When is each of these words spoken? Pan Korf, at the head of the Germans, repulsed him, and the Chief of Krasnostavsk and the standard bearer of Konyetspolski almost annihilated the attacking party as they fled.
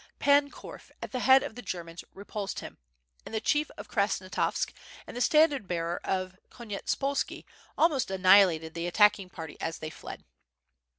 Pan 0.17 0.49
Korf, 0.49 0.89
at 1.03 1.11
the 1.11 1.19
head 1.19 1.43
of 1.43 1.53
the 1.53 1.61
Germans, 1.61 2.03
repulsed 2.15 2.61
him, 2.61 2.79
and 3.23 3.35
the 3.35 3.39
Chief 3.39 3.69
of 3.77 3.87
Krasnostavsk 3.87 4.73
and 5.05 5.15
the 5.15 5.21
standard 5.21 5.67
bearer 5.67 6.01
of 6.03 6.39
Konyetspolski 6.49 7.45
almost 7.77 8.09
annihilated 8.09 8.73
the 8.73 8.87
attacking 8.87 9.29
party 9.29 9.61
as 9.61 9.77
they 9.77 9.91
fled. 9.91 10.23